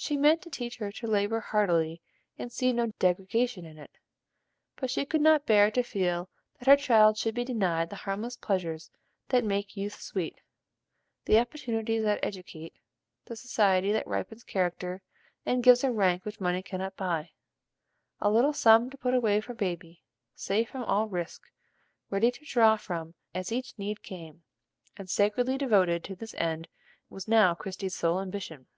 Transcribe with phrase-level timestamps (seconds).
[0.00, 2.00] She meant to teach her to labor heartily
[2.38, 3.90] and see no degradation in it,
[4.76, 8.36] but she could not bear to feel that her child should be denied the harmless
[8.36, 8.92] pleasures
[9.30, 10.40] that make youth sweet,
[11.24, 12.74] the opportunities that educate,
[13.24, 15.02] the society that ripens character
[15.44, 17.32] and gives a rank which money cannot buy.
[18.20, 21.42] A little sum to put away for Baby, safe from all risk,
[22.08, 24.44] ready to draw from as each need came,
[24.96, 26.68] and sacredly devoted to this end,
[27.10, 28.68] was now Christie's sole ambition.